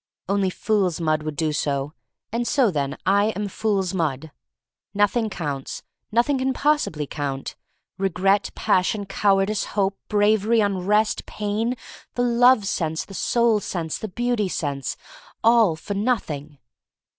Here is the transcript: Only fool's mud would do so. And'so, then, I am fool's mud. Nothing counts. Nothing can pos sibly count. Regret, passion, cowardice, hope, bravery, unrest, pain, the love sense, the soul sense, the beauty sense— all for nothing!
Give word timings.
Only 0.27 0.49
fool's 0.49 0.99
mud 0.99 1.21
would 1.21 1.35
do 1.35 1.53
so. 1.53 1.93
And'so, 2.31 2.71
then, 2.71 2.97
I 3.05 3.25
am 3.35 3.47
fool's 3.47 3.93
mud. 3.93 4.31
Nothing 4.95 5.29
counts. 5.29 5.83
Nothing 6.11 6.39
can 6.39 6.53
pos 6.53 6.81
sibly 6.87 7.05
count. 7.05 7.55
Regret, 7.99 8.49
passion, 8.55 9.05
cowardice, 9.05 9.63
hope, 9.77 9.99
bravery, 10.07 10.59
unrest, 10.59 11.27
pain, 11.27 11.75
the 12.15 12.23
love 12.23 12.65
sense, 12.67 13.05
the 13.05 13.13
soul 13.13 13.59
sense, 13.59 13.99
the 13.99 14.07
beauty 14.07 14.47
sense— 14.49 14.97
all 15.43 15.75
for 15.75 15.93
nothing! 15.93 16.57